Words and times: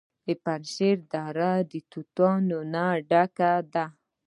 د 0.25 0.27
پنجشیر 0.43 0.97
دره 1.13 1.51
د 1.71 1.73
توتانو 1.91 2.59
ډکه 3.09 3.51
ده. 3.73 3.85